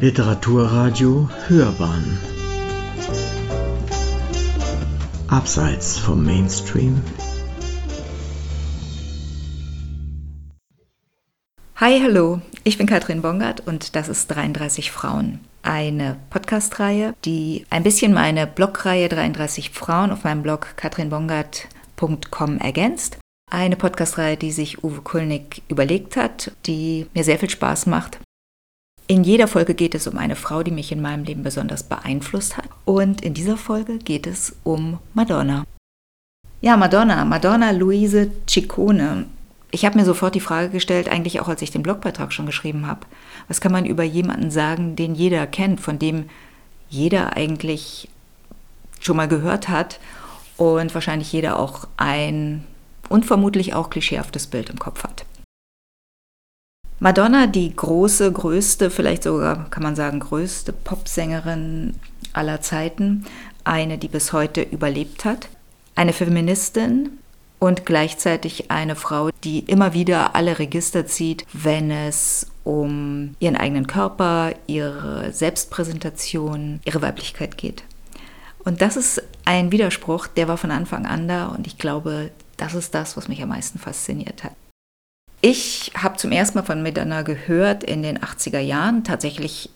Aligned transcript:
Literaturradio 0.00 1.28
Hörbahn 1.46 2.18
Abseits 5.28 5.98
vom 5.98 6.24
Mainstream 6.24 7.02
Hi, 11.76 12.00
hallo, 12.02 12.40
ich 12.64 12.78
bin 12.78 12.86
Katrin 12.86 13.20
Bongard 13.20 13.66
und 13.66 13.94
das 13.94 14.08
ist 14.08 14.28
33 14.28 14.90
Frauen. 14.90 15.40
Eine 15.62 16.16
Podcast-Reihe, 16.30 17.14
die 17.26 17.66
ein 17.68 17.82
bisschen 17.82 18.14
meine 18.14 18.46
Blogreihe 18.46 19.10
33 19.10 19.68
Frauen 19.68 20.12
auf 20.12 20.24
meinem 20.24 20.42
Blog 20.42 20.78
katrinbongard.com 20.78 22.56
ergänzt. 22.56 23.18
Eine 23.50 23.76
Podcast-Reihe, 23.76 24.38
die 24.38 24.52
sich 24.52 24.82
Uwe 24.82 25.02
Kulnig 25.02 25.60
überlegt 25.68 26.16
hat, 26.16 26.52
die 26.64 27.06
mir 27.12 27.24
sehr 27.24 27.38
viel 27.38 27.50
Spaß 27.50 27.84
macht 27.84 28.18
in 29.10 29.24
jeder 29.24 29.48
Folge 29.48 29.74
geht 29.74 29.96
es 29.96 30.06
um 30.06 30.18
eine 30.18 30.36
Frau, 30.36 30.62
die 30.62 30.70
mich 30.70 30.92
in 30.92 31.02
meinem 31.02 31.24
Leben 31.24 31.42
besonders 31.42 31.82
beeinflusst 31.82 32.56
hat. 32.56 32.68
Und 32.84 33.22
in 33.22 33.34
dieser 33.34 33.56
Folge 33.56 33.98
geht 33.98 34.24
es 34.24 34.54
um 34.62 35.00
Madonna. 35.14 35.64
Ja, 36.60 36.76
Madonna, 36.76 37.24
Madonna 37.24 37.72
Luise 37.72 38.30
Ciccone. 38.48 39.26
Ich 39.72 39.84
habe 39.84 39.98
mir 39.98 40.04
sofort 40.04 40.36
die 40.36 40.40
Frage 40.40 40.68
gestellt, 40.68 41.08
eigentlich 41.08 41.40
auch 41.40 41.48
als 41.48 41.60
ich 41.60 41.72
den 41.72 41.82
Blogbeitrag 41.82 42.32
schon 42.32 42.46
geschrieben 42.46 42.86
habe, 42.86 43.00
was 43.48 43.60
kann 43.60 43.72
man 43.72 43.84
über 43.84 44.04
jemanden 44.04 44.52
sagen, 44.52 44.94
den 44.94 45.16
jeder 45.16 45.44
kennt, 45.48 45.80
von 45.80 45.98
dem 45.98 46.30
jeder 46.88 47.36
eigentlich 47.36 48.08
schon 49.00 49.16
mal 49.16 49.26
gehört 49.26 49.68
hat 49.68 49.98
und 50.56 50.94
wahrscheinlich 50.94 51.32
jeder 51.32 51.58
auch 51.58 51.88
ein 51.96 52.64
und 53.08 53.26
vermutlich 53.26 53.74
auch 53.74 53.90
klischeehaftes 53.90 54.46
Bild 54.46 54.70
im 54.70 54.78
Kopf 54.78 55.02
hat. 55.02 55.24
Madonna, 57.02 57.46
die 57.46 57.74
große, 57.74 58.30
größte, 58.30 58.90
vielleicht 58.90 59.22
sogar 59.22 59.70
kann 59.70 59.82
man 59.82 59.96
sagen 59.96 60.20
größte 60.20 60.74
Popsängerin 60.74 61.94
aller 62.34 62.60
Zeiten, 62.60 63.24
eine, 63.64 63.96
die 63.96 64.08
bis 64.08 64.34
heute 64.34 64.60
überlebt 64.60 65.24
hat, 65.24 65.48
eine 65.94 66.12
Feministin 66.12 67.18
und 67.58 67.86
gleichzeitig 67.86 68.70
eine 68.70 68.96
Frau, 68.96 69.30
die 69.44 69.60
immer 69.60 69.94
wieder 69.94 70.36
alle 70.36 70.58
Register 70.58 71.06
zieht, 71.06 71.46
wenn 71.54 71.90
es 71.90 72.48
um 72.64 73.34
ihren 73.40 73.56
eigenen 73.56 73.86
Körper, 73.86 74.52
ihre 74.66 75.32
Selbstpräsentation, 75.32 76.80
ihre 76.84 77.00
Weiblichkeit 77.00 77.56
geht. 77.56 77.82
Und 78.58 78.82
das 78.82 78.98
ist 78.98 79.22
ein 79.46 79.72
Widerspruch, 79.72 80.26
der 80.26 80.48
war 80.48 80.58
von 80.58 80.70
Anfang 80.70 81.06
an 81.06 81.28
da 81.28 81.46
und 81.46 81.66
ich 81.66 81.78
glaube, 81.78 82.30
das 82.58 82.74
ist 82.74 82.94
das, 82.94 83.16
was 83.16 83.28
mich 83.28 83.42
am 83.42 83.48
meisten 83.48 83.78
fasziniert 83.78 84.44
hat. 84.44 84.52
Ich 85.42 85.92
habe 85.96 86.18
zum 86.18 86.32
ersten 86.32 86.58
Mal 86.58 86.64
von 86.64 86.82
Madonna 86.82 87.22
gehört 87.22 87.82
in 87.82 88.02
den 88.02 88.18
80er 88.18 88.60
Jahren, 88.60 89.04
tatsächlich 89.04 89.70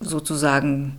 sozusagen 0.00 0.96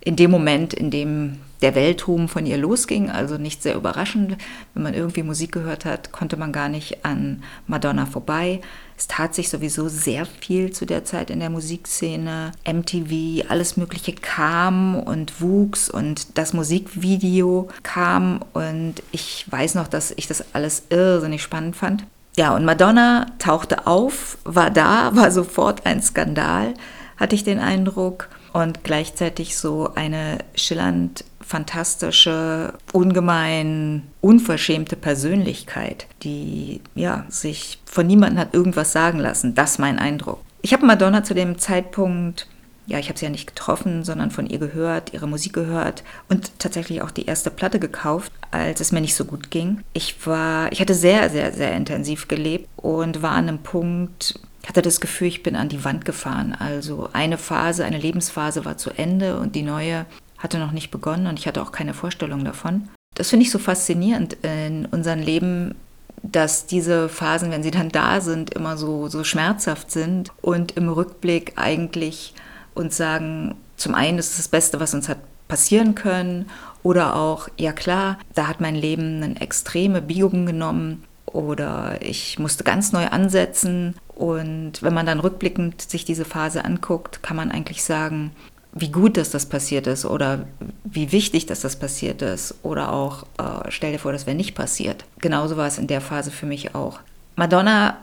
in 0.00 0.16
dem 0.16 0.30
Moment, 0.30 0.72
in 0.72 0.90
dem 0.90 1.38
der 1.60 1.74
Weltruhm 1.74 2.28
von 2.28 2.46
ihr 2.46 2.56
losging, 2.56 3.10
also 3.10 3.36
nicht 3.36 3.62
sehr 3.62 3.74
überraschend. 3.74 4.38
Wenn 4.72 4.82
man 4.84 4.94
irgendwie 4.94 5.22
Musik 5.22 5.52
gehört 5.52 5.84
hat, 5.84 6.12
konnte 6.12 6.38
man 6.38 6.52
gar 6.52 6.70
nicht 6.70 7.04
an 7.04 7.42
Madonna 7.66 8.06
vorbei. 8.06 8.62
Es 8.96 9.06
tat 9.06 9.34
sich 9.34 9.50
sowieso 9.50 9.88
sehr 9.88 10.24
viel 10.24 10.72
zu 10.72 10.86
der 10.86 11.04
Zeit 11.04 11.28
in 11.28 11.40
der 11.40 11.50
Musikszene. 11.50 12.52
MTV, 12.64 13.50
alles 13.50 13.76
Mögliche 13.76 14.14
kam 14.14 14.98
und 14.98 15.42
wuchs 15.42 15.90
und 15.90 16.38
das 16.38 16.54
Musikvideo 16.54 17.68
kam 17.82 18.40
und 18.54 18.94
ich 19.12 19.44
weiß 19.50 19.74
noch, 19.74 19.88
dass 19.88 20.12
ich 20.16 20.26
das 20.26 20.54
alles 20.54 20.84
irrsinnig 20.88 21.42
spannend 21.42 21.76
fand. 21.76 22.04
Ja, 22.38 22.54
und 22.54 22.64
Madonna 22.64 23.26
tauchte 23.40 23.88
auf, 23.88 24.38
war 24.44 24.70
da, 24.70 25.10
war 25.16 25.32
sofort 25.32 25.84
ein 25.84 26.00
Skandal, 26.00 26.74
hatte 27.16 27.34
ich 27.34 27.42
den 27.42 27.58
Eindruck. 27.58 28.28
Und 28.52 28.84
gleichzeitig 28.84 29.58
so 29.58 29.90
eine 29.94 30.38
schillernd 30.54 31.24
fantastische, 31.40 32.74
ungemein 32.92 34.04
unverschämte 34.20 34.94
Persönlichkeit, 34.94 36.06
die 36.22 36.80
ja 36.94 37.24
sich 37.28 37.80
von 37.84 38.06
niemandem 38.06 38.38
hat 38.38 38.54
irgendwas 38.54 38.92
sagen 38.92 39.18
lassen. 39.18 39.54
Das 39.56 39.72
ist 39.72 39.78
mein 39.78 39.98
Eindruck. 39.98 40.40
Ich 40.62 40.72
habe 40.72 40.86
Madonna 40.86 41.24
zu 41.24 41.34
dem 41.34 41.58
Zeitpunkt 41.58 42.46
ja, 42.88 42.98
ich 42.98 43.08
habe 43.10 43.18
sie 43.18 43.26
ja 43.26 43.30
nicht 43.30 43.46
getroffen, 43.46 44.02
sondern 44.02 44.30
von 44.30 44.46
ihr 44.46 44.58
gehört, 44.58 45.12
ihre 45.12 45.28
Musik 45.28 45.52
gehört 45.52 46.02
und 46.30 46.58
tatsächlich 46.58 47.02
auch 47.02 47.10
die 47.10 47.26
erste 47.26 47.50
Platte 47.50 47.78
gekauft, 47.78 48.32
als 48.50 48.80
es 48.80 48.92
mir 48.92 49.02
nicht 49.02 49.14
so 49.14 49.26
gut 49.26 49.50
ging. 49.50 49.82
Ich 49.92 50.26
war, 50.26 50.72
ich 50.72 50.80
hatte 50.80 50.94
sehr, 50.94 51.28
sehr, 51.28 51.52
sehr 51.52 51.76
intensiv 51.76 52.28
gelebt 52.28 52.66
und 52.76 53.20
war 53.20 53.32
an 53.32 53.48
einem 53.48 53.58
Punkt, 53.58 54.40
hatte 54.66 54.80
das 54.80 55.02
Gefühl, 55.02 55.28
ich 55.28 55.42
bin 55.42 55.54
an 55.54 55.68
die 55.68 55.84
Wand 55.84 56.06
gefahren. 56.06 56.56
Also 56.58 57.10
eine 57.12 57.36
Phase, 57.36 57.84
eine 57.84 57.98
Lebensphase 57.98 58.64
war 58.64 58.78
zu 58.78 58.90
Ende 58.90 59.38
und 59.38 59.54
die 59.54 59.62
neue 59.62 60.06
hatte 60.38 60.58
noch 60.58 60.72
nicht 60.72 60.90
begonnen 60.90 61.26
und 61.26 61.38
ich 61.38 61.46
hatte 61.46 61.60
auch 61.60 61.72
keine 61.72 61.92
Vorstellung 61.92 62.44
davon. 62.44 62.88
Das 63.14 63.28
finde 63.28 63.44
ich 63.44 63.50
so 63.50 63.58
faszinierend 63.58 64.38
in 64.42 64.86
unserem 64.86 65.20
Leben, 65.20 65.74
dass 66.22 66.66
diese 66.66 67.10
Phasen, 67.10 67.50
wenn 67.50 67.62
sie 67.62 67.70
dann 67.70 67.90
da 67.90 68.22
sind, 68.22 68.54
immer 68.54 68.78
so, 68.78 69.08
so 69.08 69.24
schmerzhaft 69.24 69.90
sind 69.90 70.30
und 70.40 70.72
im 70.72 70.88
Rückblick 70.88 71.52
eigentlich 71.56 72.34
und 72.78 72.92
sagen, 72.92 73.54
zum 73.76 73.94
einen 73.94 74.18
ist 74.18 74.30
es 74.30 74.36
das 74.36 74.48
Beste, 74.48 74.80
was 74.80 74.94
uns 74.94 75.08
hat 75.08 75.18
passieren 75.48 75.94
können, 75.94 76.46
oder 76.82 77.16
auch, 77.16 77.48
ja 77.58 77.72
klar, 77.72 78.18
da 78.34 78.46
hat 78.46 78.60
mein 78.60 78.74
Leben 78.74 79.22
eine 79.22 79.40
extreme 79.40 80.00
Biegung 80.00 80.46
genommen 80.46 81.04
oder 81.26 81.98
ich 82.00 82.38
musste 82.38 82.64
ganz 82.64 82.92
neu 82.92 83.06
ansetzen. 83.08 83.96
Und 84.14 84.82
wenn 84.82 84.94
man 84.94 85.06
dann 85.06 85.20
rückblickend 85.20 85.82
sich 85.82 86.04
diese 86.04 86.24
Phase 86.24 86.64
anguckt, 86.64 87.22
kann 87.22 87.36
man 87.36 87.50
eigentlich 87.50 87.82
sagen, 87.82 88.30
wie 88.72 88.90
gut, 88.90 89.16
dass 89.16 89.30
das 89.30 89.46
passiert 89.46 89.86
ist 89.86 90.04
oder 90.04 90.46
wie 90.84 91.10
wichtig, 91.12 91.46
dass 91.46 91.60
das 91.60 91.76
passiert 91.76 92.22
ist 92.22 92.54
oder 92.62 92.92
auch 92.92 93.24
äh, 93.38 93.70
stell 93.70 93.92
dir 93.92 93.98
vor, 93.98 94.12
das 94.12 94.26
wäre 94.26 94.36
nicht 94.36 94.54
passiert. 94.54 95.04
Genauso 95.20 95.56
war 95.56 95.66
es 95.66 95.78
in 95.78 95.86
der 95.88 96.00
Phase 96.00 96.30
für 96.30 96.46
mich 96.46 96.74
auch. 96.74 97.00
Madonna 97.36 97.98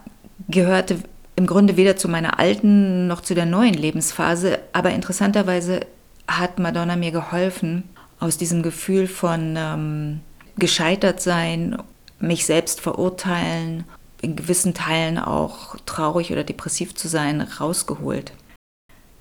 gehörte 0.47 0.99
im 1.35 1.47
Grunde 1.47 1.77
weder 1.77 1.97
zu 1.97 2.07
meiner 2.07 2.39
alten 2.39 3.07
noch 3.07 3.21
zu 3.21 3.35
der 3.35 3.45
neuen 3.45 3.73
Lebensphase, 3.73 4.59
aber 4.73 4.91
interessanterweise 4.91 5.81
hat 6.27 6.59
Madonna 6.59 6.95
mir 6.95 7.11
geholfen, 7.11 7.83
aus 8.19 8.37
diesem 8.37 8.63
Gefühl 8.63 9.07
von 9.07 9.55
ähm, 9.57 10.21
gescheitert 10.57 11.21
sein, 11.21 11.77
mich 12.19 12.45
selbst 12.45 12.79
verurteilen, 12.81 13.83
in 14.21 14.35
gewissen 14.35 14.73
Teilen 14.73 15.17
auch 15.17 15.75
traurig 15.85 16.31
oder 16.31 16.43
depressiv 16.43 16.95
zu 16.95 17.07
sein, 17.07 17.41
rausgeholt. 17.41 18.31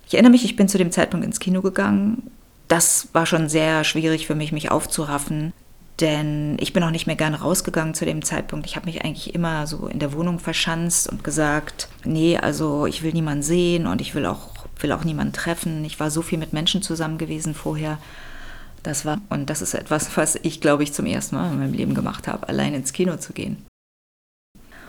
Ich 0.07 0.15
erinnere 0.15 0.31
mich, 0.31 0.45
ich 0.45 0.57
bin 0.57 0.69
zu 0.69 0.79
dem 0.79 0.93
Zeitpunkt 0.93 1.27
ins 1.27 1.41
Kino 1.41 1.61
gegangen. 1.61 2.31
Das 2.69 3.09
war 3.13 3.27
schon 3.27 3.49
sehr 3.49 3.85
schwierig 3.85 4.27
für 4.27 4.35
mich, 4.35 4.53
mich 4.53 4.71
aufzuraffen. 4.71 5.53
Denn 6.01 6.57
ich 6.59 6.73
bin 6.73 6.83
auch 6.83 6.91
nicht 6.91 7.07
mehr 7.07 7.15
gerne 7.15 7.41
rausgegangen 7.41 7.95
zu 7.95 8.05
dem 8.05 8.25
Zeitpunkt. 8.25 8.67
Ich 8.67 8.75
habe 8.75 8.87
mich 8.87 9.05
eigentlich 9.05 9.35
immer 9.35 9.67
so 9.67 9.87
in 9.87 10.01
der 10.01 10.13
Wohnung 10.13 10.41
verschanzt 10.41 11.09
und 11.09 11.23
gesagt, 11.23 11.89
nee, 12.05 12.37
also 12.37 12.87
ich 12.87 13.03
will 13.03 13.13
niemanden 13.13 13.45
sehen 13.45 13.87
und 13.87 14.01
ich 14.01 14.15
will 14.15 14.27
auch, 14.27 14.51
will 14.81 14.91
auch 14.91 15.05
niemanden 15.05 15.33
treffen. 15.33 15.85
Ich 15.85 16.01
war 16.01 16.11
so 16.11 16.23
viel 16.23 16.39
mit 16.39 16.53
Menschen 16.53 16.83
zusammen 16.83 17.17
gewesen 17.17 17.55
vorher. 17.55 17.99
Das 18.83 19.05
war, 19.05 19.19
und 19.31 19.49
das 19.51 19.63
ist 19.63 19.75
etwas, 19.75 20.17
was 20.17 20.37
ich, 20.43 20.61
glaube 20.61 20.83
ich, 20.83 20.93
zum 20.93 21.07
ersten 21.07 21.37
Mal 21.37 21.53
in 21.53 21.59
meinem 21.59 21.73
Leben 21.73 21.95
gemacht 21.95 22.27
habe, 22.27 22.49
allein 22.49 22.75
ins 22.75 22.93
Kino 22.93 23.17
zu 23.17 23.33
gehen. 23.33 23.65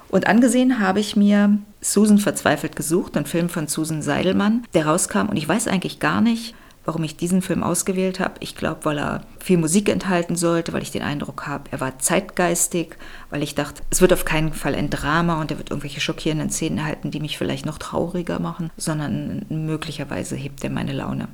Und 0.10 0.28
angesehen 0.28 0.80
habe 0.80 1.00
ich 1.00 1.16
mir 1.16 1.58
Susan 1.82 2.18
verzweifelt 2.18 2.76
gesucht, 2.76 3.16
einen 3.16 3.26
Film 3.26 3.50
von 3.50 3.68
Susan 3.68 4.02
Seidelmann, 4.02 4.66
der 4.74 4.88
rauskam. 4.88 5.28
Und 5.30 5.38
ich 5.38 5.48
weiß 5.48 5.68
eigentlich 5.68 6.00
gar 6.00 6.22
nicht, 6.22 6.56
warum 6.86 7.04
ich 7.04 7.18
diesen 7.18 7.42
Film 7.42 7.64
ausgewählt 7.64 8.20
habe. 8.20 8.36
Ich 8.40 8.56
glaube, 8.56 8.86
weil 8.86 9.00
er 9.00 9.22
viel 9.40 9.58
Musik 9.58 9.90
enthalten 9.90 10.36
sollte, 10.36 10.74
weil 10.74 10.82
ich 10.82 10.92
den 10.92 11.02
Eindruck 11.02 11.48
habe, 11.48 11.66
er 11.72 11.82
war 11.82 12.00
zeitgeistig, 12.00 12.96
weil 13.30 13.44
ich 13.44 13.56
dachte, 13.56 13.82
es 13.90 14.02
wird 14.02 14.14
auf 14.14 14.26
keinen 14.26 14.54
Fall 14.54 14.76
ein 14.76 14.90
Drama 14.90 15.42
und 15.42 15.52
er 15.52 15.58
wird 15.58 15.72
irgendwelche 15.72 16.02
schockierenden 16.02 16.50
Szenen 16.50 16.78
erhalten, 16.78 17.12
die 17.12 17.20
mich 17.20 17.38
vielleicht 17.38 17.66
noch 17.66 17.78
trauriger 17.78 18.40
machen, 18.40 18.72
sondern 18.78 19.46
möglicherweise 19.50 20.36
hebt 20.36 20.64
er 20.64 20.70
meine 20.70 20.94
Laune. 20.94 21.28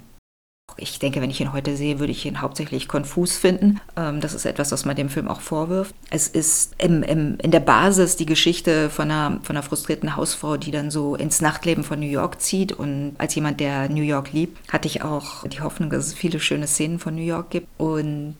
Ich 0.77 0.99
denke, 0.99 1.21
wenn 1.21 1.29
ich 1.29 1.41
ihn 1.41 1.53
heute 1.53 1.75
sehe, 1.75 1.99
würde 1.99 2.11
ich 2.11 2.25
ihn 2.25 2.41
hauptsächlich 2.41 2.87
konfus 2.87 3.37
finden. 3.37 3.79
Ähm, 3.95 4.21
das 4.21 4.33
ist 4.33 4.45
etwas, 4.45 4.71
was 4.71 4.85
man 4.85 4.95
dem 4.95 5.09
Film 5.09 5.27
auch 5.27 5.41
vorwirft. 5.41 5.93
Es 6.09 6.27
ist 6.27 6.73
im, 6.77 7.03
im, 7.03 7.37
in 7.41 7.51
der 7.51 7.59
Basis 7.59 8.15
die 8.15 8.25
Geschichte 8.25 8.89
von 8.89 9.11
einer, 9.11 9.39
von 9.43 9.55
einer 9.55 9.63
frustrierten 9.63 10.15
Hausfrau, 10.15 10.57
die 10.57 10.71
dann 10.71 10.91
so 10.91 11.15
ins 11.15 11.41
Nachtleben 11.41 11.83
von 11.83 11.99
New 11.99 12.07
York 12.07 12.41
zieht. 12.41 12.73
Und 12.73 13.15
als 13.17 13.35
jemand, 13.35 13.59
der 13.59 13.89
New 13.89 14.03
York 14.03 14.33
liebt, 14.33 14.71
hatte 14.71 14.87
ich 14.87 15.03
auch 15.03 15.47
die 15.47 15.61
Hoffnung, 15.61 15.89
dass 15.89 16.07
es 16.07 16.13
viele 16.13 16.39
schöne 16.39 16.67
Szenen 16.67 16.99
von 16.99 17.15
New 17.15 17.21
York 17.21 17.49
gibt. 17.49 17.67
Und 17.77 18.35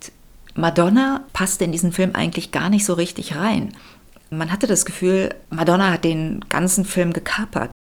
Madonna 0.55 1.23
passt 1.33 1.61
in 1.61 1.71
diesen 1.71 1.91
Film 1.91 2.11
eigentlich 2.13 2.51
gar 2.51 2.69
nicht 2.69 2.85
so 2.85 2.93
richtig 2.93 3.35
rein. 3.35 3.73
Man 4.29 4.51
hatte 4.51 4.67
das 4.67 4.85
Gefühl, 4.85 5.35
Madonna 5.49 5.91
hat 5.91 6.03
den 6.03 6.43
ganzen 6.49 6.85
Film 6.85 7.13
gekapert. 7.13 7.71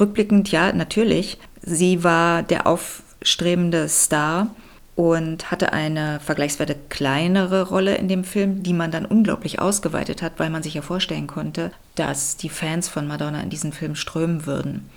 Rückblickend, 0.00 0.50
ja, 0.50 0.72
natürlich. 0.72 1.38
Sie 1.62 2.04
war 2.04 2.42
der 2.42 2.66
Auf 2.66 3.02
aufstrebende 3.20 3.88
Star 3.88 4.54
und 4.94 5.50
hatte 5.50 5.72
eine 5.72 6.18
vergleichsweise 6.18 6.74
kleinere 6.88 7.68
Rolle 7.68 7.94
in 7.96 8.08
dem 8.08 8.24
Film, 8.24 8.62
die 8.64 8.72
man 8.72 8.90
dann 8.90 9.06
unglaublich 9.06 9.60
ausgeweitet 9.60 10.22
hat, 10.22 10.32
weil 10.38 10.50
man 10.50 10.62
sich 10.62 10.74
ja 10.74 10.82
vorstellen 10.82 11.28
konnte, 11.28 11.70
dass 11.94 12.36
die 12.36 12.48
Fans 12.48 12.88
von 12.88 13.06
Madonna 13.06 13.40
in 13.40 13.50
diesen 13.50 13.72
Film 13.72 13.94
strömen 13.94 14.44
würden. 14.44 14.90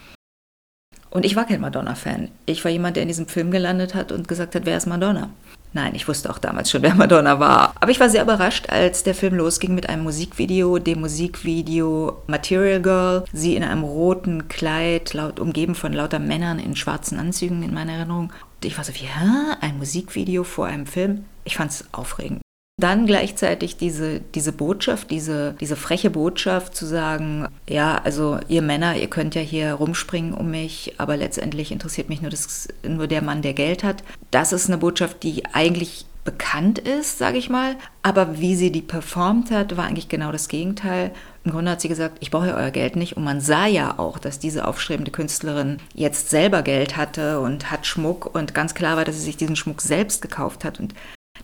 Und 1.12 1.25
ich 1.25 1.35
war 1.35 1.45
kein 1.45 1.62
Madonna-Fan. 1.62 2.29
Ich 2.45 2.63
war 2.63 2.71
jemand, 2.71 2.95
der 2.95 3.03
in 3.03 3.09
diesem 3.09 3.27
Film 3.27 3.51
gelandet 3.51 3.94
hat 3.94 4.12
und 4.12 4.27
gesagt 4.27 4.56
hat, 4.56 4.65
wer 4.65 4.77
ist 4.77 4.88
Madonna? 4.88 5.29
Nein, 5.73 5.95
ich 5.95 6.07
wusste 6.07 6.29
auch 6.29 6.38
damals 6.38 6.69
schon, 6.69 6.81
wer 6.81 6.95
Madonna 6.95 7.39
war. 7.39 7.73
Aber 7.79 7.91
ich 7.91 8.00
war 8.00 8.09
sehr 8.09 8.23
überrascht, 8.23 8.69
als 8.69 9.03
der 9.03 9.15
Film 9.15 9.35
losging 9.35 9.73
mit 9.73 9.88
einem 9.88 10.03
Musikvideo, 10.03 10.79
dem 10.79 11.00
Musikvideo 11.00 12.21
Material 12.27 12.81
Girl. 12.81 13.23
Sie 13.31 13.56
in 13.56 13.63
einem 13.63 13.83
roten 13.83 14.50
Kleid, 14.50 15.13
laut, 15.13 15.39
umgeben 15.39 15.75
von 15.75 15.94
lauter 15.94 16.19
Männern 16.19 16.59
in 16.59 16.75
schwarzen 16.75 17.19
Anzügen 17.19 17.63
in 17.63 17.73
meiner 17.73 17.94
Erinnerung. 17.94 18.33
Und 18.56 18.65
ich 18.65 18.77
war 18.77 18.83
so 18.83 18.94
wie, 18.94 19.06
hä? 19.06 19.56
Ein 19.62 19.77
Musikvideo 19.77 20.44
vor 20.44 20.65
einem 20.65 20.85
Film? 20.85 21.23
Ich 21.45 21.56
fand 21.56 21.71
es 21.71 21.85
aufregend. 21.94 22.41
Dann 22.81 23.05
gleichzeitig 23.05 23.77
diese, 23.77 24.21
diese 24.33 24.51
Botschaft, 24.51 25.11
diese, 25.11 25.53
diese 25.61 25.75
freche 25.75 26.09
Botschaft 26.09 26.75
zu 26.75 26.87
sagen, 26.87 27.47
ja, 27.69 28.01
also 28.03 28.39
ihr 28.47 28.63
Männer, 28.63 28.95
ihr 28.95 29.07
könnt 29.07 29.35
ja 29.35 29.41
hier 29.41 29.73
rumspringen 29.73 30.33
um 30.33 30.49
mich, 30.49 30.95
aber 30.97 31.15
letztendlich 31.15 31.71
interessiert 31.71 32.09
mich 32.09 32.21
nur, 32.21 32.31
das, 32.31 32.69
nur 32.81 33.05
der 33.05 33.21
Mann, 33.21 33.43
der 33.43 33.53
Geld 33.53 33.83
hat. 33.83 34.03
Das 34.31 34.51
ist 34.51 34.67
eine 34.67 34.79
Botschaft, 34.79 35.21
die 35.21 35.45
eigentlich 35.53 36.05
bekannt 36.23 36.79
ist, 36.79 37.19
sage 37.19 37.37
ich 37.37 37.51
mal. 37.51 37.75
Aber 38.01 38.39
wie 38.39 38.55
sie 38.55 38.71
die 38.71 38.81
performt 38.81 39.51
hat, 39.51 39.77
war 39.77 39.85
eigentlich 39.85 40.09
genau 40.09 40.31
das 40.31 40.47
Gegenteil. 40.47 41.11
Im 41.43 41.51
Grunde 41.51 41.69
hat 41.69 41.81
sie 41.81 41.87
gesagt, 41.87 42.17
ich 42.19 42.31
brauche 42.31 42.55
euer 42.55 42.71
Geld 42.71 42.95
nicht. 42.95 43.15
Und 43.15 43.23
man 43.23 43.41
sah 43.41 43.67
ja 43.67 43.99
auch, 43.99 44.17
dass 44.17 44.39
diese 44.39 44.67
aufstrebende 44.67 45.11
Künstlerin 45.11 45.77
jetzt 45.93 46.31
selber 46.31 46.63
Geld 46.63 46.97
hatte 46.97 47.41
und 47.41 47.69
hat 47.69 47.85
Schmuck. 47.85 48.33
Und 48.33 48.55
ganz 48.55 48.73
klar 48.73 48.97
war, 48.97 49.05
dass 49.05 49.17
sie 49.17 49.21
sich 49.21 49.37
diesen 49.37 49.55
Schmuck 49.55 49.81
selbst 49.81 50.23
gekauft 50.23 50.65
hat. 50.65 50.79
Und 50.79 50.95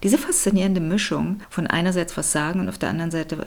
diese 0.04 0.18
faszinierende 0.18 0.82
Mischung 0.82 1.42
von 1.50 1.68
einerseits 1.68 2.16
was 2.18 2.32
sagen 2.32 2.60
und 2.60 2.70
auf 2.70 2.78
der 2.78 2.90
anderen 2.90 3.12
Seite 3.12 3.38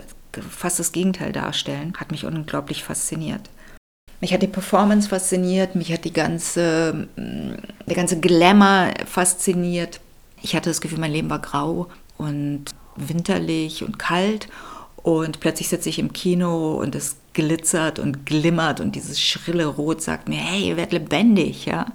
fast 0.49 0.79
das 0.79 0.93
Gegenteil 0.93 1.33
darstellen, 1.33 1.95
hat 1.97 2.11
mich 2.11 2.25
unglaublich 2.25 2.85
fasziniert. 2.85 3.51
Mich 4.21 4.35
hat 4.35 4.43
die 4.43 4.49
Performance 4.49 5.09
fasziniert, 5.09 5.75
mich 5.75 5.93
hat 5.93 6.05
die 6.05 6.13
ganze, 6.13 7.09
der 7.17 7.97
ganze 7.97 8.21
Glamour 8.21 8.93
fasziniert. 9.07 10.01
Ich 10.43 10.55
hatte 10.55 10.71
das 10.71 10.81
Gefühl, 10.81 10.99
mein 10.99 11.13
Leben 11.13 11.31
war 11.31 11.39
grau 11.39 11.89
und 12.19 12.67
winterlich 12.97 13.83
und 13.83 13.99
kalt 13.99 14.49
und 14.97 15.41
plötzlich 15.41 15.69
sitze 15.69 15.89
ich 15.89 15.99
im 15.99 16.13
Kino 16.13 16.75
und 16.75 16.95
es 16.95 17.17
glitzert 17.33 17.99
und 17.99 18.27
glimmert 18.27 18.81
und 18.81 18.95
dieses 18.95 19.21
schrille 19.21 19.67
Rot 19.67 20.03
sagt 20.03 20.29
mir, 20.29 20.39
hey, 20.39 20.69
ihr 20.69 20.77
werdet 20.77 20.93
lebendig, 20.93 21.67
ja. 21.67 21.87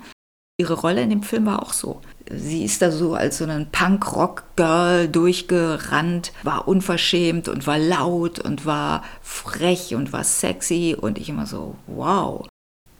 Ihre 0.58 0.74
Rolle 0.74 1.02
in 1.02 1.10
dem 1.10 1.24
Film 1.24 1.46
war 1.46 1.62
auch 1.62 1.74
so. 1.74 2.02
Sie 2.30 2.66
ist 2.66 2.82
da 2.82 2.92
so 2.92 3.14
als 3.14 3.38
so 3.38 3.46
ein 3.46 3.68
Punk-Rock-Girl 3.72 5.08
durchgerannt, 5.08 6.34
war 6.44 6.68
unverschämt 6.68 7.48
und 7.48 7.68
war 7.68 7.78
laut 7.78 8.40
und 8.40 8.66
war 8.66 9.04
frech 9.22 9.94
und 9.96 10.12
war 10.12 10.24
sexy 10.24 10.96
und 11.00 11.18
ich 11.20 11.30
immer 11.30 11.46
so, 11.46 11.76
wow. 11.88 12.48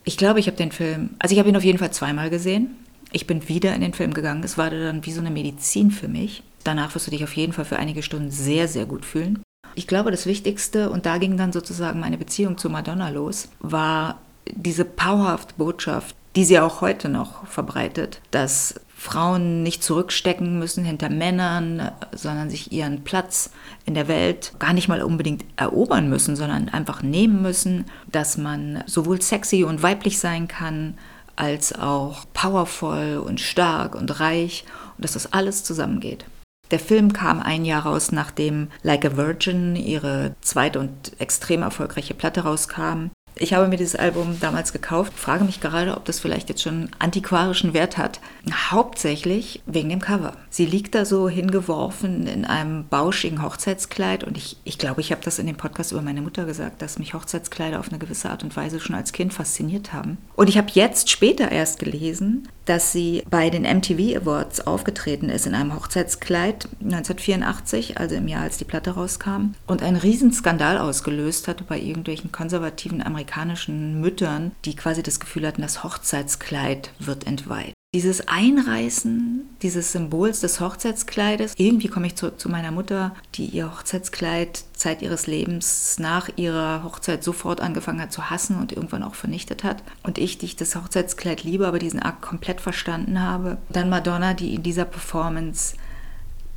Ich 0.04 0.16
glaube, 0.16 0.38
ich 0.38 0.46
habe 0.46 0.56
den 0.56 0.70
Film, 0.70 1.10
also 1.18 1.32
ich 1.32 1.38
habe 1.40 1.48
ihn 1.48 1.56
auf 1.56 1.64
jeden 1.64 1.78
Fall 1.78 1.92
zweimal 1.92 2.30
gesehen. 2.30 2.76
Ich 3.12 3.26
bin 3.26 3.48
wieder 3.48 3.74
in 3.74 3.80
den 3.80 3.94
Film 3.94 4.14
gegangen. 4.14 4.44
Es 4.44 4.58
war 4.58 4.70
dann 4.70 5.04
wie 5.04 5.12
so 5.12 5.20
eine 5.20 5.30
Medizin 5.30 5.90
für 5.90 6.08
mich. 6.08 6.42
Danach 6.62 6.94
wirst 6.94 7.06
du 7.06 7.10
dich 7.10 7.24
auf 7.24 7.34
jeden 7.34 7.52
Fall 7.52 7.64
für 7.64 7.78
einige 7.78 8.02
Stunden 8.02 8.30
sehr, 8.30 8.68
sehr 8.68 8.86
gut 8.86 9.04
fühlen. 9.04 9.42
Ich 9.74 9.86
glaube, 9.86 10.10
das 10.10 10.26
Wichtigste, 10.26 10.90
und 10.90 11.06
da 11.06 11.18
ging 11.18 11.36
dann 11.36 11.52
sozusagen 11.52 12.00
meine 12.00 12.18
Beziehung 12.18 12.58
zu 12.58 12.70
Madonna 12.70 13.08
los, 13.10 13.48
war 13.60 14.20
diese 14.50 14.84
powerhafte 14.84 15.54
Botschaft, 15.58 16.14
die 16.34 16.44
sie 16.44 16.58
auch 16.60 16.80
heute 16.80 17.08
noch 17.08 17.46
verbreitet, 17.46 18.20
dass 18.30 18.80
Frauen 18.98 19.62
nicht 19.62 19.84
zurückstecken 19.84 20.58
müssen 20.58 20.82
hinter 20.82 21.10
Männern, 21.10 21.92
sondern 22.12 22.48
sich 22.48 22.72
ihren 22.72 23.04
Platz 23.04 23.50
in 23.84 23.94
der 23.94 24.08
Welt 24.08 24.54
gar 24.58 24.72
nicht 24.72 24.88
mal 24.88 25.02
unbedingt 25.02 25.44
erobern 25.56 26.08
müssen, 26.08 26.34
sondern 26.34 26.70
einfach 26.70 27.02
nehmen 27.02 27.42
müssen, 27.42 27.84
dass 28.10 28.38
man 28.38 28.82
sowohl 28.86 29.20
sexy 29.20 29.64
und 29.64 29.82
weiblich 29.82 30.18
sein 30.18 30.48
kann, 30.48 30.94
als 31.36 31.78
auch 31.78 32.24
powervoll 32.32 33.22
und 33.24 33.38
stark 33.38 33.94
und 33.94 34.18
reich 34.18 34.64
und 34.96 35.04
dass 35.04 35.12
das 35.12 35.30
alles 35.32 35.62
zusammengeht. 35.62 36.24
Der 36.70 36.80
Film 36.80 37.12
kam 37.12 37.40
ein 37.40 37.66
Jahr 37.66 37.82
raus, 37.82 38.10
nachdem 38.10 38.68
Like 38.82 39.04
a 39.04 39.16
Virgin 39.16 39.76
ihre 39.76 40.34
zweite 40.40 40.80
und 40.80 41.12
extrem 41.20 41.62
erfolgreiche 41.62 42.14
Platte 42.14 42.40
rauskam. 42.40 43.10
Ich 43.38 43.52
habe 43.52 43.68
mir 43.68 43.76
dieses 43.76 43.96
Album 43.96 44.38
damals 44.40 44.72
gekauft, 44.72 45.12
frage 45.14 45.44
mich 45.44 45.60
gerade, 45.60 45.94
ob 45.94 46.06
das 46.06 46.20
vielleicht 46.20 46.48
jetzt 46.48 46.62
schon 46.62 46.88
antiquarischen 46.98 47.74
Wert 47.74 47.98
hat. 47.98 48.20
Hauptsächlich 48.50 49.60
wegen 49.66 49.90
dem 49.90 50.00
Cover. 50.00 50.32
Sie 50.48 50.64
liegt 50.64 50.94
da 50.94 51.04
so 51.04 51.28
hingeworfen 51.28 52.26
in 52.26 52.46
einem 52.46 52.88
bauschigen 52.88 53.42
Hochzeitskleid 53.42 54.24
und 54.24 54.38
ich, 54.38 54.56
ich 54.64 54.78
glaube, 54.78 55.02
ich 55.02 55.12
habe 55.12 55.20
das 55.22 55.38
in 55.38 55.46
dem 55.46 55.56
Podcast 55.56 55.92
über 55.92 56.00
meine 56.00 56.22
Mutter 56.22 56.46
gesagt, 56.46 56.80
dass 56.80 56.98
mich 56.98 57.12
Hochzeitskleider 57.12 57.78
auf 57.78 57.90
eine 57.90 57.98
gewisse 57.98 58.30
Art 58.30 58.42
und 58.42 58.56
Weise 58.56 58.80
schon 58.80 58.96
als 58.96 59.12
Kind 59.12 59.34
fasziniert 59.34 59.92
haben. 59.92 60.16
Und 60.34 60.48
ich 60.48 60.56
habe 60.56 60.68
jetzt 60.72 61.10
später 61.10 61.52
erst 61.52 61.78
gelesen, 61.78 62.48
dass 62.66 62.92
sie 62.92 63.22
bei 63.30 63.48
den 63.48 63.62
MTV 63.62 64.16
Awards 64.20 64.66
aufgetreten 64.66 65.30
ist 65.30 65.46
in 65.46 65.54
einem 65.54 65.74
Hochzeitskleid 65.74 66.68
1984, 66.82 67.98
also 67.98 68.14
im 68.16 68.28
Jahr, 68.28 68.42
als 68.42 68.58
die 68.58 68.64
Platte 68.64 68.90
rauskam, 68.90 69.54
und 69.66 69.82
einen 69.82 69.96
Riesenskandal 69.96 70.78
ausgelöst 70.78 71.48
hatte 71.48 71.64
bei 71.64 71.78
irgendwelchen 71.78 72.32
konservativen 72.32 73.02
amerikanischen 73.02 74.00
Müttern, 74.00 74.52
die 74.64 74.76
quasi 74.76 75.02
das 75.02 75.20
Gefühl 75.20 75.46
hatten, 75.46 75.62
das 75.62 75.82
Hochzeitskleid 75.82 76.90
wird 76.98 77.26
entweiht 77.26 77.72
dieses 77.96 78.28
Einreißen 78.28 79.48
dieses 79.62 79.92
Symbols 79.92 80.40
des 80.40 80.60
Hochzeitskleides. 80.60 81.54
Irgendwie 81.56 81.88
komme 81.88 82.08
ich 82.08 82.14
zurück 82.14 82.38
zu 82.38 82.50
meiner 82.50 82.70
Mutter, 82.70 83.14
die 83.36 83.46
ihr 83.46 83.72
Hochzeitskleid 83.72 84.64
Zeit 84.74 85.00
ihres 85.00 85.26
Lebens 85.26 85.96
nach 85.98 86.28
ihrer 86.36 86.84
Hochzeit 86.84 87.24
sofort 87.24 87.62
angefangen 87.62 88.02
hat 88.02 88.12
zu 88.12 88.28
hassen 88.28 88.58
und 88.58 88.70
irgendwann 88.70 89.02
auch 89.02 89.14
vernichtet 89.14 89.64
hat. 89.64 89.82
Und 90.02 90.18
ich, 90.18 90.36
die 90.36 90.44
ich 90.44 90.56
das 90.56 90.76
Hochzeitskleid 90.76 91.42
liebe, 91.42 91.66
aber 91.66 91.78
diesen 91.78 92.02
Akt 92.02 92.20
komplett 92.20 92.60
verstanden 92.60 93.22
habe. 93.22 93.56
Dann 93.70 93.88
Madonna, 93.88 94.34
die 94.34 94.54
in 94.54 94.62
dieser 94.62 94.84
Performance 94.84 95.76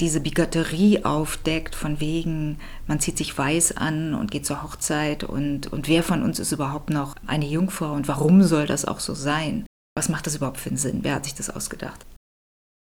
diese 0.02 0.20
Bigotterie 0.20 1.06
aufdeckt, 1.06 1.74
von 1.74 2.02
wegen, 2.02 2.58
man 2.86 3.00
zieht 3.00 3.18
sich 3.18 3.38
weiß 3.38 3.78
an 3.78 4.14
und 4.14 4.30
geht 4.30 4.46
zur 4.46 4.62
Hochzeit 4.62 5.24
und, 5.24 5.72
und 5.72 5.88
wer 5.88 6.04
von 6.04 6.22
uns 6.22 6.38
ist 6.40 6.52
überhaupt 6.52 6.90
noch 6.90 7.16
eine 7.28 7.48
Jungfrau 7.48 7.94
und 7.94 8.10
warum 8.10 8.44
soll 8.44 8.66
das 8.66 8.84
auch 8.84 9.00
so 9.00 9.14
sein? 9.14 9.66
Was 10.00 10.08
macht 10.08 10.28
das 10.28 10.38
überhaupt 10.38 10.62
für 10.62 10.70
einen 10.70 10.78
Sinn? 10.78 11.00
Wer 11.02 11.16
hat 11.16 11.26
sich 11.26 11.36
das 11.36 11.50
ausgedacht? 11.50 12.06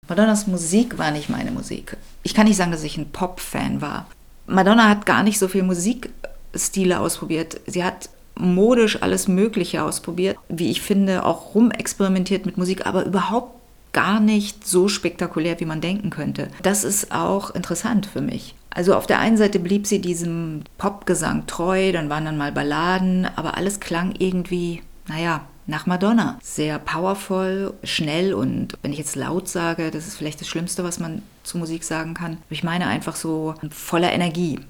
Madonnas 0.08 0.46
Musik 0.46 0.96
war 0.96 1.10
nicht 1.10 1.28
meine 1.28 1.50
Musik. 1.50 1.98
Ich 2.22 2.32
kann 2.32 2.46
nicht 2.46 2.56
sagen, 2.56 2.72
dass 2.72 2.84
ich 2.84 2.96
ein 2.96 3.12
Pop-Fan 3.12 3.82
war. 3.82 4.06
Madonna 4.46 4.88
hat 4.88 5.04
gar 5.04 5.22
nicht 5.22 5.38
so 5.38 5.46
viel 5.46 5.62
Musikstile 5.62 7.00
ausprobiert. 7.00 7.60
Sie 7.66 7.84
hat 7.84 8.08
modisch 8.34 9.02
alles 9.02 9.28
Mögliche 9.28 9.82
ausprobiert, 9.82 10.38
wie 10.48 10.70
ich 10.70 10.80
finde, 10.80 11.26
auch 11.26 11.54
rumexperimentiert 11.54 12.46
mit 12.46 12.56
Musik, 12.56 12.86
aber 12.86 13.04
überhaupt 13.04 13.60
gar 13.92 14.18
nicht 14.18 14.66
so 14.66 14.88
spektakulär, 14.88 15.60
wie 15.60 15.66
man 15.66 15.82
denken 15.82 16.08
könnte. 16.08 16.48
Das 16.62 16.82
ist 16.82 17.12
auch 17.12 17.50
interessant 17.50 18.06
für 18.06 18.22
mich. 18.22 18.54
Also 18.70 18.94
auf 18.94 19.06
der 19.06 19.18
einen 19.18 19.36
Seite 19.36 19.58
blieb 19.58 19.86
sie 19.86 20.00
diesem 20.00 20.62
Popgesang 20.78 21.46
treu, 21.46 21.92
dann 21.92 22.08
waren 22.08 22.24
dann 22.24 22.38
mal 22.38 22.52
Balladen, 22.52 23.28
aber 23.36 23.58
alles 23.58 23.80
klang 23.80 24.14
irgendwie, 24.18 24.80
naja, 25.08 25.42
nach 25.66 25.86
Madonna. 25.86 26.38
Sehr 26.42 26.78
powerful, 26.78 27.74
schnell 27.84 28.34
und 28.34 28.76
wenn 28.82 28.92
ich 28.92 28.98
jetzt 28.98 29.16
laut 29.16 29.48
sage, 29.48 29.90
das 29.90 30.06
ist 30.06 30.16
vielleicht 30.16 30.40
das 30.40 30.48
Schlimmste, 30.48 30.84
was 30.84 30.98
man 30.98 31.22
zu 31.42 31.58
Musik 31.58 31.84
sagen 31.84 32.14
kann. 32.14 32.38
Ich 32.50 32.64
meine 32.64 32.86
einfach 32.86 33.16
so 33.16 33.54
voller 33.70 34.12
Energie. 34.12 34.60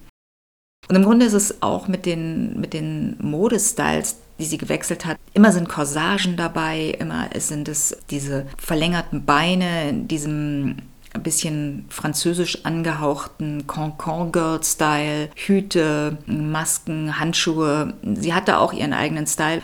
Und 0.88 0.96
im 0.96 1.04
Grunde 1.04 1.26
ist 1.26 1.32
es 1.32 1.62
auch 1.62 1.88
mit 1.88 2.06
den, 2.06 2.60
mit 2.60 2.74
den 2.74 3.16
Modestyles, 3.20 4.16
die 4.38 4.44
sie 4.44 4.58
gewechselt 4.58 5.06
hat. 5.06 5.16
Immer 5.32 5.52
sind 5.52 5.68
Corsagen 5.68 6.36
dabei, 6.36 6.96
immer 6.98 7.28
sind 7.36 7.68
es 7.68 7.96
diese 8.10 8.46
verlängerten 8.58 9.24
Beine 9.24 9.88
in 9.88 10.08
diesem 10.08 10.76
ein 11.14 11.22
bisschen 11.22 11.84
französisch 11.90 12.64
angehauchten 12.64 13.66
Cancan-Girl-Style, 13.66 15.28
Hüte, 15.34 16.16
Masken, 16.26 17.18
Handschuhe. 17.18 17.94
Sie 18.14 18.32
hatte 18.32 18.58
auch 18.58 18.72
ihren 18.72 18.94
eigenen 18.94 19.26
Style. 19.26 19.62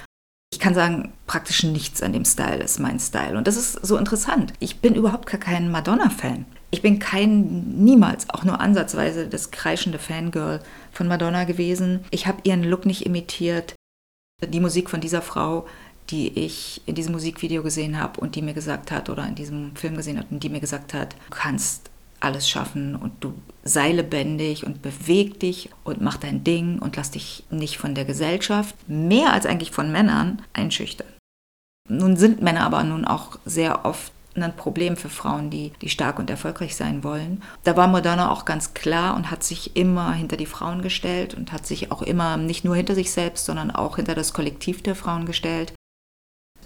Ich 0.50 0.60
kann 0.64 0.74
sagen, 0.74 1.12
praktisch 1.26 1.62
nichts 1.62 2.02
an 2.02 2.12
dem 2.12 2.24
Style 2.24 2.62
ist 2.62 2.80
mein 2.80 2.98
Style. 2.98 3.36
Und 3.36 3.46
das 3.46 3.56
ist 3.56 3.74
so 3.86 3.96
interessant. 3.96 4.52
Ich 4.58 4.80
bin 4.80 4.94
überhaupt 4.94 5.26
gar 5.26 5.38
kein 5.38 5.70
Madonna-Fan. 5.70 6.46
Ich 6.70 6.82
bin 6.82 6.98
kein, 6.98 7.76
niemals, 7.84 8.28
auch 8.30 8.44
nur 8.44 8.60
ansatzweise 8.60 9.28
das 9.28 9.50
kreischende 9.50 9.98
Fangirl 10.00 10.60
von 10.90 11.06
Madonna 11.06 11.44
gewesen. 11.44 12.04
Ich 12.10 12.26
habe 12.26 12.40
ihren 12.42 12.64
Look 12.64 12.86
nicht 12.86 13.06
imitiert. 13.06 13.74
Die 14.44 14.60
Musik 14.60 14.90
von 14.90 15.00
dieser 15.00 15.22
Frau, 15.22 15.66
die 16.10 16.28
ich 16.38 16.82
in 16.86 16.94
diesem 16.94 17.12
Musikvideo 17.12 17.62
gesehen 17.62 18.00
habe 18.00 18.20
und 18.20 18.34
die 18.34 18.42
mir 18.42 18.54
gesagt 18.54 18.90
hat, 18.90 19.10
oder 19.10 19.26
in 19.26 19.34
diesem 19.34 19.76
Film 19.76 19.96
gesehen 19.96 20.18
habe 20.18 20.28
und 20.30 20.42
die 20.42 20.48
mir 20.48 20.60
gesagt 20.60 20.92
hat, 20.92 21.12
du 21.12 21.36
kannst 21.36 21.90
alles 22.20 22.48
schaffen 22.48 22.96
und 22.96 23.12
du 23.20 23.34
sei 23.64 23.92
lebendig 23.92 24.64
und 24.64 24.82
beweg 24.82 25.40
dich 25.40 25.70
und 25.84 26.00
mach 26.00 26.16
dein 26.16 26.44
Ding 26.44 26.78
und 26.78 26.96
lass 26.96 27.10
dich 27.10 27.44
nicht 27.50 27.78
von 27.78 27.94
der 27.94 28.04
Gesellschaft, 28.04 28.74
mehr 28.88 29.32
als 29.32 29.46
eigentlich 29.46 29.70
von 29.70 29.92
Männern, 29.92 30.42
einschüchtern. 30.52 31.08
Nun 31.88 32.16
sind 32.16 32.42
Männer 32.42 32.66
aber 32.66 32.82
nun 32.84 33.04
auch 33.04 33.38
sehr 33.44 33.84
oft 33.84 34.12
ein 34.42 34.56
Problem 34.56 34.96
für 34.96 35.08
Frauen, 35.08 35.50
die, 35.50 35.72
die 35.82 35.88
stark 35.88 36.18
und 36.18 36.30
erfolgreich 36.30 36.76
sein 36.76 37.02
wollen. 37.02 37.42
Da 37.64 37.76
war 37.76 37.88
Madonna 37.88 38.30
auch 38.30 38.44
ganz 38.44 38.74
klar 38.74 39.16
und 39.16 39.30
hat 39.30 39.42
sich 39.42 39.76
immer 39.76 40.12
hinter 40.12 40.36
die 40.36 40.46
Frauen 40.46 40.82
gestellt 40.82 41.34
und 41.34 41.52
hat 41.52 41.66
sich 41.66 41.90
auch 41.90 42.02
immer 42.02 42.36
nicht 42.36 42.64
nur 42.64 42.76
hinter 42.76 42.94
sich 42.94 43.10
selbst, 43.10 43.46
sondern 43.46 43.70
auch 43.70 43.96
hinter 43.96 44.14
das 44.14 44.32
Kollektiv 44.32 44.82
der 44.82 44.94
Frauen 44.94 45.26
gestellt. 45.26 45.72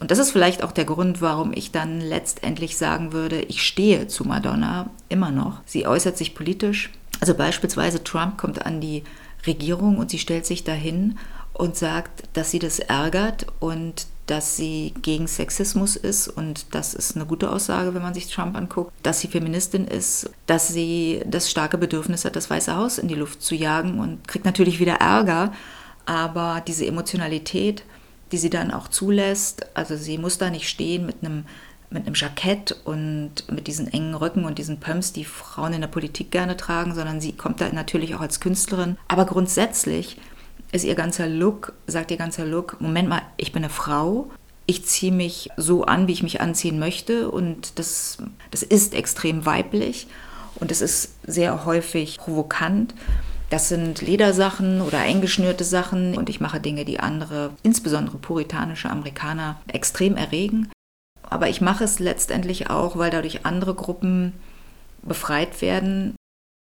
Und 0.02 0.11
das 0.11 0.18
ist 0.18 0.32
vielleicht 0.32 0.64
auch 0.64 0.73
der 0.73 0.85
Grund, 0.85 1.21
warum 1.21 1.52
ich 1.54 1.71
dann 1.71 2.00
letztendlich 2.00 2.76
sagen 2.76 3.12
würde, 3.12 3.40
ich 3.42 3.62
stehe 3.62 4.09
zu 4.09 4.25
Madonna 4.25 4.90
immer 5.09 5.30
noch. 5.30 5.61
Sie 5.64 5.87
äußert 5.87 6.18
sich 6.18 6.35
politisch. 6.35 6.90
Also 7.21 7.35
beispielsweise 7.35 8.02
Trump 8.02 8.37
kommt 8.37 8.66
an 8.66 8.80
die 8.80 9.04
Regierung 9.47 9.99
und 9.99 10.11
sie 10.11 10.18
stellt 10.18 10.44
sich 10.44 10.64
dahin 10.64 11.21
und 11.52 11.76
sagt, 11.76 12.25
dass 12.32 12.50
sie 12.50 12.59
das 12.59 12.80
ärgert 12.80 13.47
und 13.61 14.09
dass 14.26 14.56
sie 14.56 14.92
gegen 15.02 15.28
Sexismus 15.28 15.94
ist 15.94 16.26
und 16.26 16.75
das 16.75 16.94
ist 16.94 17.14
eine 17.14 17.25
gute 17.25 17.49
Aussage, 17.52 17.94
wenn 17.94 18.02
man 18.02 18.14
sich 18.14 18.26
Trump 18.26 18.56
anguckt, 18.56 18.92
dass 19.04 19.21
sie 19.21 19.28
Feministin 19.28 19.87
ist, 19.87 20.30
dass 20.47 20.66
sie 20.66 21.23
das 21.26 21.49
starke 21.49 21.78
Bedürfnis 21.78 22.25
hat, 22.25 22.35
das 22.35 22.50
Weiße 22.50 22.75
Haus 22.75 22.99
in 22.99 23.06
die 23.06 23.14
Luft 23.14 23.40
zu 23.40 23.54
jagen 23.54 24.00
und 24.00 24.26
kriegt 24.26 24.47
natürlich 24.47 24.80
wieder 24.80 24.94
Ärger, 24.94 25.52
aber 26.06 26.61
diese 26.66 26.87
Emotionalität, 26.87 27.85
die 28.33 28.39
sie 28.39 28.51
dann 28.51 28.73
auch 28.73 28.89
zulässt, 28.89 29.67
also 29.75 29.97
sie 29.97 30.19
muss 30.19 30.39
da 30.39 30.51
nicht 30.51 30.69
stehen 30.69 31.07
mit 31.07 31.17
einem 31.23 31.45
mit 31.91 32.07
einem 32.07 32.15
Jackett 32.15 32.75
und 32.85 33.51
mit 33.51 33.67
diesen 33.67 33.87
engen 33.93 34.15
Röcken 34.15 34.47
und 34.47 34.59
diesen 34.59 34.81
Pumps, 34.81 35.12
die 35.12 35.27
Frauen 35.27 35.75
in 35.75 35.83
der 35.83 35.89
Politik 35.89 36.31
gerne 36.31 36.57
tragen, 36.57 36.95
sondern 36.95 37.21
sie 37.21 37.33
kommt 37.33 37.61
da 37.61 37.71
natürlich 37.71 38.15
auch 38.15 38.23
als 38.23 38.41
Künstlerin. 38.41 38.97
Aber 39.09 39.27
grundsätzlich 39.27 40.17
ist 40.73 40.85
ihr 40.85 40.95
ganzer 40.95 41.29
Look, 41.29 41.75
sagt 41.87 42.11
ihr 42.11 42.17
ganzer 42.17 42.47
Look, 42.47 42.81
Moment 42.81 43.11
mal, 43.11 43.21
ich 43.37 43.53
bin 43.53 43.62
eine 43.62 43.71
Frau, 43.71 44.31
ich 44.67 44.87
ziehe 44.87 45.12
mich 45.12 45.51
so 45.57 45.85
an, 45.85 46.09
wie 46.09 46.12
ich 46.12 46.23
mich 46.23 46.41
anziehen 46.41 46.79
möchte 46.79 47.31
und 47.31 47.79
das, 47.79 48.19
das 48.51 48.62
ist 48.62 48.95
extrem 48.95 49.45
weiblich 49.45 50.07
und 50.57 50.71
es 50.71 50.81
ist 50.81 51.15
sehr 51.27 51.65
häufig 51.65 52.19
provokant. 52.19 52.95
Das 53.52 53.68
sind 53.68 54.00
Ledersachen 54.00 54.80
oder 54.80 55.00
eingeschnürte 55.00 55.64
Sachen 55.64 56.16
und 56.16 56.30
ich 56.30 56.40
mache 56.40 56.59
Dinge, 56.59 56.87
die 56.87 57.00
andere, 57.00 57.50
insbesondere 57.62 58.16
puritanische 58.16 58.88
Amerikaner, 58.88 59.61
extrem 59.66 60.16
erregen. 60.16 60.71
Aber 61.23 61.50
ich 61.50 61.61
mache 61.61 61.85
es 61.85 61.99
letztendlich 61.99 62.71
auch, 62.71 62.97
weil 62.97 63.11
dadurch 63.11 63.44
andere 63.44 63.75
Gruppen 63.75 64.32
befreit 65.02 65.61
werden 65.61 66.14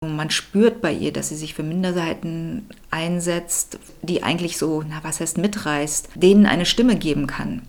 man 0.00 0.30
spürt 0.30 0.80
bei 0.80 0.92
ihr, 0.92 1.12
dass 1.12 1.30
sie 1.30 1.36
sich 1.36 1.54
für 1.54 1.64
Minderheiten 1.64 2.68
einsetzt, 2.88 3.80
die 4.02 4.22
eigentlich 4.22 4.56
so, 4.56 4.84
na 4.88 5.02
was 5.02 5.18
heißt 5.18 5.38
mitreißt, 5.38 6.10
denen 6.14 6.46
eine 6.46 6.66
Stimme 6.66 6.94
geben 6.94 7.26
kann. 7.26 7.62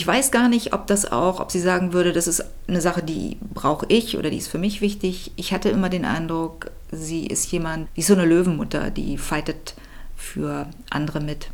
Ich 0.00 0.06
weiß 0.06 0.32
gar 0.32 0.48
nicht, 0.48 0.72
ob 0.72 0.88
das 0.88 1.12
auch, 1.12 1.38
ob 1.38 1.52
sie 1.52 1.60
sagen 1.60 1.92
würde, 1.92 2.12
das 2.12 2.26
ist 2.26 2.44
eine 2.66 2.80
Sache, 2.80 3.04
die 3.04 3.36
brauche 3.54 3.86
ich 3.88 4.18
oder 4.18 4.30
die 4.30 4.38
ist 4.38 4.48
für 4.48 4.58
mich 4.58 4.80
wichtig. 4.80 5.30
Ich 5.36 5.52
hatte 5.52 5.68
immer 5.68 5.88
den 5.88 6.04
Eindruck, 6.04 6.72
sie 6.92 7.26
ist 7.26 7.50
jemand, 7.50 7.88
ist 7.96 8.06
so 8.06 8.14
eine 8.14 8.26
Löwenmutter, 8.26 8.90
die 8.90 9.18
fightet 9.18 9.74
für 10.14 10.68
andere 10.90 11.20
mit. 11.20 11.50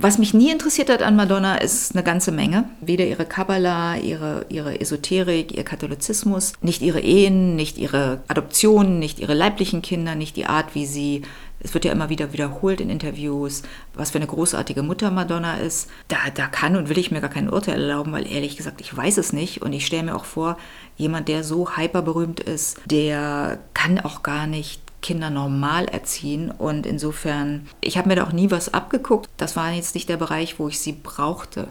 Was 0.00 0.16
mich 0.16 0.32
nie 0.32 0.52
interessiert 0.52 0.90
hat 0.90 1.02
an 1.02 1.16
Madonna, 1.16 1.56
ist 1.56 1.92
eine 1.92 2.04
ganze 2.04 2.30
Menge. 2.30 2.68
Weder 2.80 3.04
ihre 3.04 3.26
Kabbala, 3.26 3.96
ihre, 3.96 4.46
ihre 4.48 4.80
Esoterik, 4.80 5.56
ihr 5.56 5.64
Katholizismus, 5.64 6.52
nicht 6.60 6.82
ihre 6.82 7.00
Ehen, 7.00 7.56
nicht 7.56 7.78
ihre 7.78 8.20
Adoptionen, 8.28 9.00
nicht 9.00 9.18
ihre 9.18 9.34
leiblichen 9.34 9.82
Kinder, 9.82 10.14
nicht 10.14 10.36
die 10.36 10.46
Art, 10.46 10.76
wie 10.76 10.86
sie 10.86 11.22
es 11.60 11.74
wird 11.74 11.84
ja 11.84 11.92
immer 11.92 12.08
wieder 12.08 12.32
wiederholt 12.32 12.80
in 12.80 12.90
Interviews, 12.90 13.62
was 13.94 14.12
für 14.12 14.18
eine 14.18 14.28
großartige 14.28 14.82
Mutter 14.84 15.10
Madonna 15.10 15.56
ist. 15.56 15.90
Da, 16.06 16.16
da 16.32 16.46
kann 16.46 16.76
und 16.76 16.88
will 16.88 16.98
ich 16.98 17.10
mir 17.10 17.20
gar 17.20 17.30
kein 17.30 17.50
Urteil 17.50 17.80
erlauben, 17.80 18.12
weil 18.12 18.30
ehrlich 18.30 18.56
gesagt, 18.56 18.80
ich 18.80 18.96
weiß 18.96 19.18
es 19.18 19.32
nicht. 19.32 19.62
Und 19.62 19.72
ich 19.72 19.84
stelle 19.84 20.04
mir 20.04 20.14
auch 20.14 20.24
vor, 20.24 20.56
jemand, 20.96 21.26
der 21.26 21.42
so 21.42 21.76
hyperberühmt 21.76 22.38
ist, 22.38 22.78
der 22.86 23.58
kann 23.74 23.98
auch 23.98 24.22
gar 24.22 24.46
nicht 24.46 24.80
Kinder 25.02 25.30
normal 25.30 25.86
erziehen. 25.86 26.50
Und 26.50 26.86
insofern, 26.86 27.68
ich 27.80 27.98
habe 27.98 28.08
mir 28.08 28.16
da 28.16 28.24
auch 28.24 28.32
nie 28.32 28.50
was 28.50 28.74
abgeguckt. 28.74 29.28
Das 29.36 29.56
war 29.56 29.70
jetzt 29.70 29.94
nicht 29.94 30.08
der 30.08 30.16
Bereich, 30.16 30.58
wo 30.58 30.68
ich 30.68 30.80
sie 30.80 30.92
brauchte. 30.92 31.68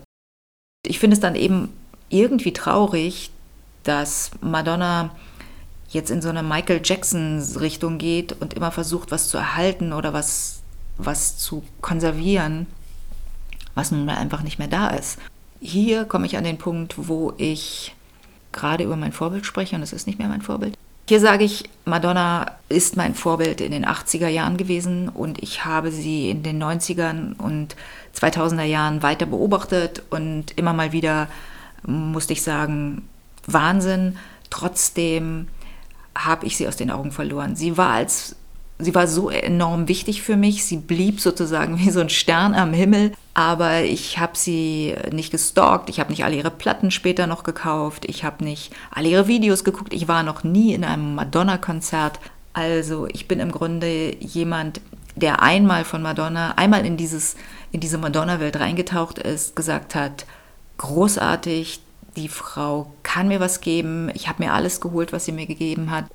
Ich 0.85 0.99
finde 0.99 1.15
es 1.15 1.19
dann 1.19 1.35
eben 1.35 1.69
irgendwie 2.09 2.53
traurig, 2.53 3.31
dass 3.83 4.31
Madonna 4.41 5.11
jetzt 5.89 6.11
in 6.11 6.21
so 6.21 6.29
eine 6.29 6.43
Michael 6.43 6.81
Jackson-Richtung 6.83 7.97
geht 7.97 8.33
und 8.41 8.53
immer 8.53 8.71
versucht, 8.71 9.11
was 9.11 9.29
zu 9.29 9.37
erhalten 9.37 9.93
oder 9.93 10.13
was, 10.13 10.61
was 10.97 11.37
zu 11.37 11.63
konservieren, 11.81 12.67
was 13.75 13.91
nun 13.91 14.05
mal 14.05 14.17
einfach 14.17 14.43
nicht 14.43 14.59
mehr 14.59 14.67
da 14.67 14.89
ist. 14.89 15.17
Hier 15.59 16.05
komme 16.05 16.25
ich 16.25 16.37
an 16.37 16.43
den 16.43 16.57
Punkt, 16.57 16.95
wo 16.97 17.33
ich 17.37 17.95
gerade 18.51 18.83
über 18.83 18.95
mein 18.95 19.11
Vorbild 19.13 19.45
spreche 19.45 19.75
und 19.75 19.81
es 19.81 19.93
ist 19.93 20.07
nicht 20.07 20.19
mehr 20.19 20.27
mein 20.27 20.41
Vorbild. 20.41 20.77
Hier 21.07 21.21
sage 21.21 21.45
ich, 21.45 21.63
Madonna 21.85 22.51
ist 22.67 22.97
mein 22.97 23.15
Vorbild 23.15 23.61
in 23.61 23.71
den 23.71 23.85
80er 23.85 24.27
Jahren 24.27 24.57
gewesen 24.57 25.07
und 25.07 25.41
ich 25.41 25.63
habe 25.63 25.89
sie 25.89 26.29
in 26.29 26.43
den 26.43 26.61
90ern 26.61 27.37
und 27.37 27.77
2000er 28.13 28.63
Jahren 28.63 29.03
weiter 29.03 29.25
beobachtet 29.25 30.03
und 30.09 30.51
immer 30.57 30.73
mal 30.73 30.91
wieder 30.91 31.29
musste 31.83 32.33
ich 32.33 32.41
sagen, 32.41 33.07
Wahnsinn. 33.45 34.17
Trotzdem 34.49 35.47
habe 36.13 36.45
ich 36.45 36.57
sie 36.57 36.67
aus 36.67 36.75
den 36.75 36.91
Augen 36.91 37.13
verloren. 37.13 37.55
Sie 37.55 37.77
war 37.77 37.91
als 37.91 38.35
sie 38.79 38.93
war 38.93 39.07
so 39.07 39.29
enorm 39.29 39.87
wichtig 39.87 40.21
für 40.21 40.35
mich. 40.35 40.65
Sie 40.65 40.77
blieb 40.77 41.21
sozusagen 41.21 41.79
wie 41.85 41.89
so 41.89 42.01
ein 42.01 42.09
Stern 42.09 42.53
am 42.53 42.73
Himmel. 42.73 43.13
Aber 43.37 43.83
ich 43.83 44.17
habe 44.17 44.35
sie 44.35 44.95
nicht 45.11 45.29
gestalkt. 45.29 45.89
Ich 45.89 45.99
habe 45.99 46.09
nicht 46.09 46.25
alle 46.25 46.35
ihre 46.35 46.49
Platten 46.49 46.89
später 46.89 47.27
noch 47.27 47.43
gekauft. 47.43 48.05
Ich 48.05 48.23
habe 48.23 48.43
nicht 48.43 48.73
alle 48.89 49.09
ihre 49.09 49.27
Videos 49.27 49.63
geguckt. 49.63 49.93
Ich 49.93 50.07
war 50.07 50.23
noch 50.23 50.43
nie 50.43 50.73
in 50.73 50.83
einem 50.83 51.13
Madonna-Konzert. 51.13 52.19
Also 52.53 53.05
ich 53.05 53.27
bin 53.27 53.39
im 53.39 53.51
Grunde 53.51 54.15
jemand, 54.15 54.81
der 55.15 55.43
einmal 55.43 55.85
von 55.85 56.01
Madonna, 56.01 56.53
einmal 56.55 56.83
in, 56.83 56.97
dieses, 56.97 57.35
in 57.71 57.79
diese 57.79 57.99
Madonna-Welt 57.99 58.59
reingetaucht 58.59 59.19
ist, 59.19 59.55
gesagt 59.55 59.93
hat, 59.93 60.25
großartig, 60.79 61.79
die 62.15 62.29
Frau 62.29 62.91
kann 63.03 63.27
mir 63.27 63.39
was 63.39 63.61
geben. 63.61 64.09
Ich 64.15 64.27
habe 64.27 64.43
mir 64.43 64.53
alles 64.53 64.81
geholt, 64.81 65.13
was 65.13 65.25
sie 65.25 65.31
mir 65.31 65.45
gegeben 65.45 65.91
hat. 65.91 66.05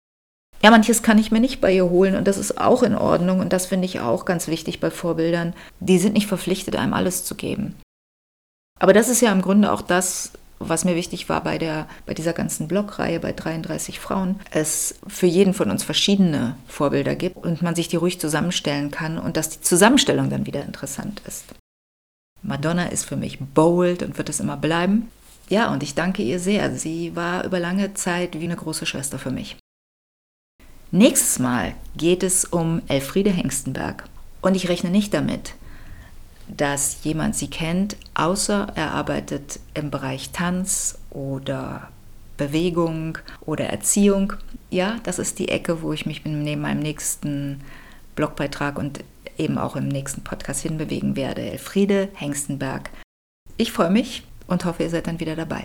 Ja, 0.63 0.71
manches 0.71 1.03
kann 1.03 1.19
ich 1.19 1.33
mir 1.33 1.41
nicht 1.41 1.61
bei 1.61 1.75
ihr 1.75 1.91
holen 1.91 2.15
und 2.15 2.29
das 2.29 2.39
ist 2.39 2.59
auch 2.59 2.85
in 2.85 2.95
Ordnung 2.95 3.41
und 3.41 3.53
das 3.53 3.67
finde 3.67 3.87
ich 3.87 4.01
auch 4.01 4.25
ganz 4.25 4.47
wichtig 4.47 4.79
bei 4.79 4.91
Vorbildern. 4.91 5.55
Die 5.81 5.99
sind 5.99 6.13
nicht 6.13 6.29
verpflichtet, 6.29 6.77
einem 6.77 6.95
alles 6.95 7.25
zu 7.25 7.35
geben. 7.35 7.75
Aber 8.79 8.93
das 8.93 9.09
ist 9.09 9.21
ja 9.21 9.33
im 9.33 9.43
Grunde 9.43 9.73
auch 9.73 9.83
das, 9.83 10.33
was 10.61 10.85
mir 10.85 10.95
wichtig 10.95 11.29
war 11.29 11.43
bei, 11.43 11.59
der, 11.59 11.89
bei 12.07 12.15
dieser 12.15 12.33
ganzen 12.33 12.69
Blogreihe 12.69 13.19
bei 13.19 13.33
33 13.33 13.99
Frauen, 13.99 14.39
es 14.53 14.95
für 15.09 15.27
jeden 15.27 15.55
von 15.55 15.71
uns 15.71 15.83
verschiedene 15.83 16.57
Vorbilder 16.69 17.17
gibt 17.17 17.37
und 17.37 17.63
man 17.63 17.75
sich 17.75 17.89
die 17.89 17.97
ruhig 17.97 18.21
zusammenstellen 18.21 18.93
kann 18.93 19.19
und 19.19 19.37
dass 19.37 19.51
die 19.51 19.61
Zusammenstellung 19.61 20.31
dann 20.31 20.47
wieder 20.47 20.65
interessant 20.65 21.23
ist. 21.27 21.47
Madonna 22.43 22.87
ist 22.87 23.05
für 23.05 23.17
mich 23.17 23.41
bold 23.41 24.03
und 24.03 24.19
wird 24.19 24.29
es 24.29 24.41
immer 24.41 24.57
bleiben. 24.57 25.11
Ja, 25.49 25.73
und 25.73 25.83
ich 25.83 25.95
danke 25.95 26.23
ihr 26.23 26.39
sehr. 26.39 26.75
Sie 26.75 27.15
war 27.15 27.45
über 27.45 27.61
lange 27.61 27.95
Zeit 27.95 28.39
wie 28.39 28.45
eine 28.45 28.57
große 28.57 28.87
Schwester 28.87 29.19
für 29.19 29.31
mich. 29.31 29.57
Nächstes 30.95 31.39
Mal 31.39 31.75
geht 31.97 32.23
es 32.23 32.45
um 32.45 32.83
Elfriede 32.87 33.31
Hengstenberg. 33.31 34.05
Und 34.43 34.55
ich 34.55 34.69
rechne 34.69 34.91
nicht 34.91 35.15
damit, 35.15 35.55
dass 36.49 37.03
jemand 37.03 37.35
sie 37.35 37.49
kennt, 37.49 37.97
außer 38.13 38.73
er 38.75 38.91
arbeitet 38.91 39.59
im 39.73 39.91
Bereich 39.91 40.33
Tanz 40.33 40.99
oder 41.09 41.89
Bewegung 42.37 43.17
oder 43.41 43.71
Erziehung. 43.71 44.35
Ja, 44.69 44.99
das 45.05 45.19
ist 45.19 45.39
die 45.39 45.49
Ecke, 45.49 45.81
wo 45.81 45.95
ich 45.95 46.05
mich 46.05 46.27
neben 46.27 46.61
meinem 46.61 46.81
nächsten 46.81 47.63
Blogbeitrag 48.15 48.79
und 48.79 49.03
eben 49.39 49.57
auch 49.57 49.77
im 49.77 49.89
nächsten 49.89 50.23
Podcast 50.23 50.61
hinbewegen 50.61 51.17
werde. 51.17 51.41
Elfriede 51.41 52.11
Hengstenberg. 52.17 52.91
Ich 53.57 53.73
freue 53.73 53.91
mich 53.91 54.25
und 54.47 54.67
hoffe, 54.67 54.83
ihr 54.83 54.91
seid 54.91 55.07
dann 55.07 55.21
wieder 55.21 55.37
dabei. 55.37 55.65